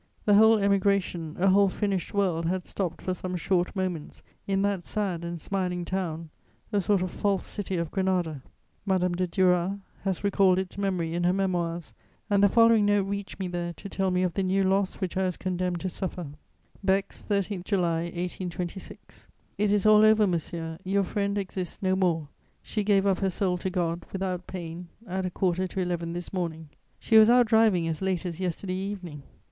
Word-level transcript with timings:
The 0.25 0.33
whole 0.33 0.57
Emigration, 0.57 1.35
a 1.37 1.49
whole 1.49 1.69
finished 1.69 2.11
world 2.11 2.47
had 2.47 2.65
stopped 2.65 3.03
for 3.03 3.13
some 3.13 3.35
short 3.35 3.75
moments 3.75 4.23
in 4.47 4.63
that 4.63 4.83
sad 4.83 5.23
and 5.23 5.39
smiling 5.39 5.85
town, 5.85 6.31
a 6.73 6.81
sort 6.81 7.03
of 7.03 7.11
false 7.11 7.45
city 7.45 7.77
of 7.77 7.91
Granada. 7.91 8.41
Madame 8.83 9.13
de 9.13 9.27
Duras 9.27 9.77
has 10.01 10.23
recalled 10.23 10.57
its 10.57 10.75
memory 10.75 11.13
in 11.13 11.23
her 11.23 11.33
Memoirs, 11.33 11.93
and 12.31 12.41
the 12.41 12.49
following 12.49 12.83
note 12.87 13.03
reached 13.03 13.39
me 13.39 13.47
there 13.47 13.73
to 13.73 13.87
tell 13.89 14.09
me 14.09 14.23
of 14.23 14.33
the 14.33 14.41
new 14.41 14.63
loss 14.63 14.95
which 14.95 15.15
I 15.17 15.25
was 15.25 15.37
condemned 15.37 15.81
to 15.81 15.87
suffer: 15.89 16.25
"BEX, 16.83 17.21
13 17.23 17.61
July 17.63 18.05
1826. 18.05 19.27
"It 19.59 19.71
is 19.71 19.85
all 19.85 20.03
over, 20.03 20.25
monsieur, 20.25 20.79
your 20.83 21.03
friend 21.03 21.37
exists 21.37 21.77
no 21.79 21.95
more; 21.95 22.27
she 22.63 22.83
gave 22.83 23.05
up 23.05 23.19
her 23.19 23.29
soul 23.29 23.55
to 23.59 23.69
God, 23.69 24.05
without 24.11 24.47
pain, 24.47 24.87
at 25.05 25.27
a 25.27 25.29
quarter 25.29 25.67
to 25.67 25.79
eleven 25.79 26.13
this 26.13 26.33
morning. 26.33 26.69
She 26.97 27.19
was 27.19 27.29
out 27.29 27.45
driving 27.45 27.87
as 27.87 28.01
late 28.01 28.25
as 28.25 28.39
yesterday 28.39 28.73
evening. 28.73 29.21